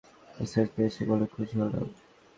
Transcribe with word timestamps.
আমার 0.03 0.35
মেসেজ 0.39 0.67
পেয়েছো 0.75 1.01
বলে 1.09 1.25
খুশি 1.33 1.55
হলাম। 1.61 1.87